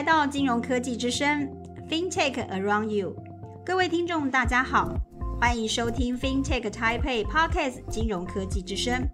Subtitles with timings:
[0.00, 1.46] 来到金融科技之声
[1.90, 3.14] ，FinTech Around You。
[3.62, 4.94] 各位听众，大家好，
[5.38, 9.06] 欢迎收听 FinTech Taipei Podcast 金融科技之声。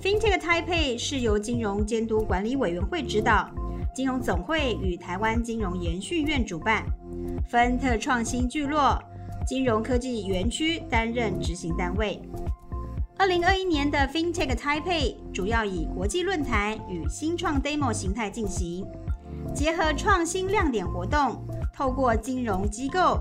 [0.00, 3.50] FinTech Taipei 是由金融监督管理委员会指导，
[3.92, 6.84] 金融总会与台湾金融研训院主办，
[7.50, 8.96] 芬特创新聚落
[9.44, 12.22] 金融科技园区担任执行单位。
[13.18, 18.86] 二零二一年的 FinTech Taipei 主要以国际论坛与新创 Demo 形态进行。
[19.54, 23.20] 结合创新亮点活动，透过金融机构、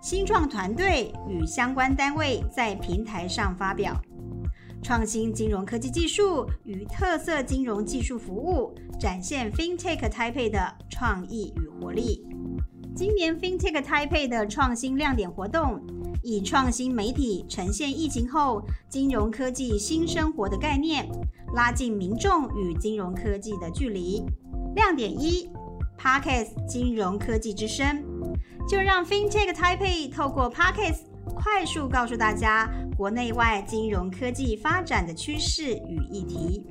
[0.00, 4.00] 新创团队与相关单位在平台上发表
[4.82, 12.24] 创新金融科技技术与特色金融技术服务，展现 FinTech Taipei 的创意与活力。
[12.94, 15.80] 今年 FinTech Taipei 的创新亮点活动，
[16.22, 21.08] 以创新媒体呈现疫情后金融科技新生活的概念，
[21.54, 24.24] 拉近民众与金融科技的距离。
[24.76, 25.48] 亮点一。
[25.98, 28.02] Parkes 金融科技之声，
[28.68, 30.98] 就让 FinTech Taipei 透过 Parkes
[31.34, 36.66] 快速告诉大家国内外金融科技发展的趋势与议题，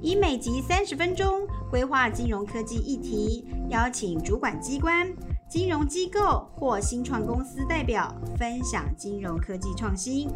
[0.00, 5.10] 以每集三十分钟规划金融科技议题，邀请主管机关、
[5.48, 10.28] 金融机构或新创公司代表分享金融科技创新。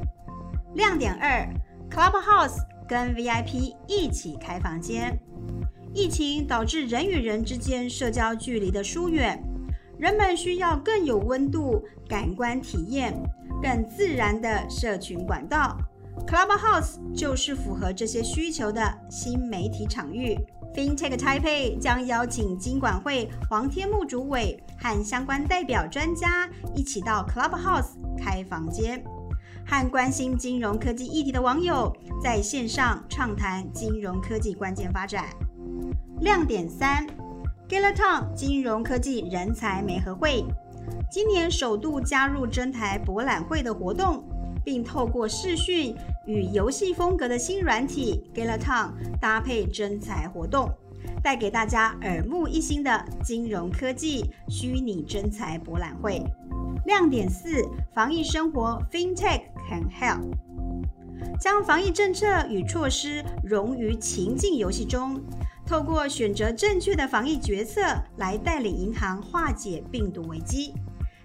[0.74, 1.46] 亮点二
[1.90, 2.58] ，Clubhouse
[2.88, 5.18] 跟 VIP 一起开房间。
[5.92, 9.42] 疫情导致人与人之间社交距离的疏远，
[9.98, 13.12] 人们需要更有温度、感官体验、
[13.60, 15.76] 更自然的社群管道。
[16.26, 20.38] Clubhouse 就是符合这些需求的新媒体场域。
[20.72, 29.02] FinTech Taipei 将邀请金管会黄天木主委和相关代表专家一起到 Clubhouse 开房间，
[29.66, 35.24] 和关心金融科技议题的网友在线上畅谈金融科技关键发展。
[36.20, 37.06] 亮点三
[37.66, 40.44] g a l a t o n 金融科技人才媒合会，
[41.10, 44.22] 今年首度加入真台博览会的活动，
[44.62, 45.96] 并透过视讯
[46.26, 50.70] 与游戏风格的新软体 g a l a t o n 搭配真才活动，
[51.22, 56.22] 带给大家耳目一新的金融科技虚拟真才博览会。
[56.84, 60.20] 亮点四防疫生活 FinTech Can Help，
[61.40, 65.18] 将防疫政策与措施融于情境游戏中。
[65.70, 67.80] 透过选择正确的防疫决策
[68.16, 70.74] 来带领银行化解病毒危机，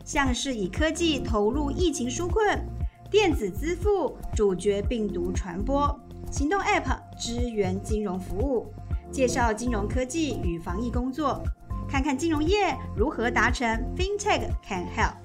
[0.04, 2.64] 像是以科技投入疫情纾困、
[3.10, 6.00] 电子支付阻绝病毒传播、
[6.32, 8.72] 行动 App 支援金融服务，
[9.12, 11.42] 介绍金融科技与防疫工作，
[11.90, 13.68] 看看金融业如何达成
[13.98, 15.16] FinTech Can Help。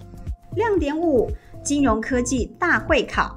[0.57, 1.31] 亮点五：
[1.63, 3.37] 金融科技大会考。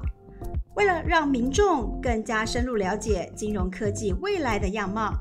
[0.76, 5.12] 为了让民众更加深入了解金融科技未来的样貌，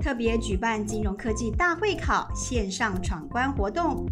[0.00, 4.04] 特别举办金融科技大会考线上闯关活动，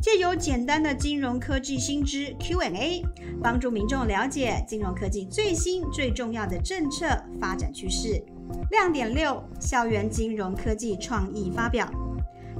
[0.00, 3.02] 借由简单的金融科技新知 Q&A，
[3.42, 7.06] 帮助民众了解金融科技最新最重要的政策
[7.40, 8.22] 发展趋势。
[8.70, 11.90] 亮点六：校园金融科技创意发表，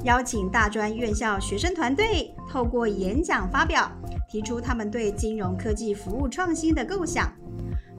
[0.04, 3.90] 邀请大专院校学生团队透过演讲发表，
[4.28, 7.32] 提出他们对金融科技服务创新的构想。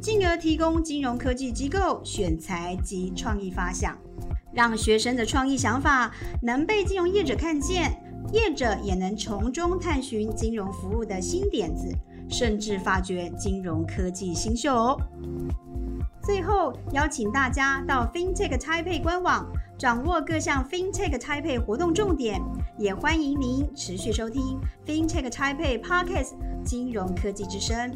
[0.01, 3.97] 进而提供金融科技机构选材及创意发想，
[4.53, 7.91] 让学生的创意想法能被金融业者看见，
[8.31, 11.91] 业者也能从中探寻金融服务的新点子，
[12.30, 15.00] 甚至发掘金融科技新秀。
[16.22, 19.46] 最后，邀请大家到 FinTech Taipei 官网
[19.78, 22.41] 掌握各项 FinTech Taipei 活动重点，
[22.78, 26.34] 也欢迎您持续收听 FinTech Taipei Podcast
[26.64, 27.91] 金融科技之声。